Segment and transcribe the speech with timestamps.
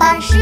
[0.00, 0.38] 巴士。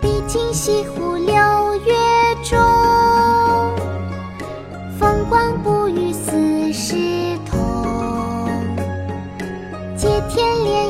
[0.00, 1.34] 毕竟西湖六
[1.84, 1.92] 月
[2.44, 2.56] 中，
[4.96, 7.58] 风光不与四时同。
[9.96, 10.89] 接天莲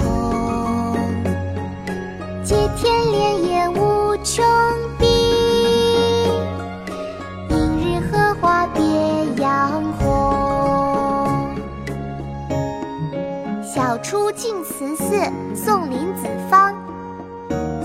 [13.73, 15.13] 晓出净慈寺
[15.55, 16.73] 送林子方》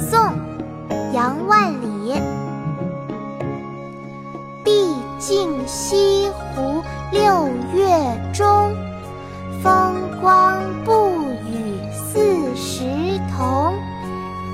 [0.01, 0.19] 宋·
[1.12, 2.20] 杨万里。
[4.64, 7.87] 毕竟西湖六月
[8.34, 8.75] 中，
[9.62, 12.83] 风光不与四时
[13.37, 13.73] 同。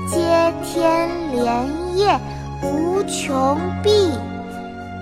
[0.07, 1.67] 接天莲
[1.97, 2.19] 叶
[2.61, 4.11] 无穷碧，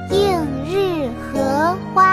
[0.10, 2.11] 映日荷花